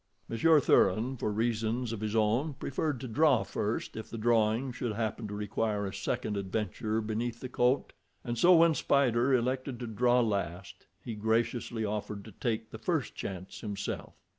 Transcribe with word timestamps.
Monsieur 0.27 0.59
Thuran, 0.59 1.15
for 1.15 1.31
reasons 1.31 1.93
of 1.93 1.99
his 2.01 2.15
own, 2.15 2.55
preferred 2.55 2.99
to 3.01 3.07
draw 3.07 3.43
first 3.43 3.95
if 3.95 4.09
the 4.09 4.17
drawing 4.17 4.71
should 4.71 4.93
happen 4.93 5.27
to 5.27 5.35
require 5.35 5.85
a 5.85 5.93
second 5.93 6.37
adventure 6.37 7.01
beneath 7.01 7.39
the 7.39 7.47
coat. 7.47 7.93
And 8.23 8.35
so 8.35 8.55
when 8.55 8.73
Spider 8.73 9.31
elected 9.35 9.79
to 9.79 9.85
draw 9.85 10.19
last 10.21 10.87
he 11.05 11.13
graciously 11.13 11.85
offered 11.85 12.25
to 12.25 12.31
take 12.31 12.71
the 12.71 12.79
first 12.79 13.13
chance 13.13 13.59
himself. 13.61 14.13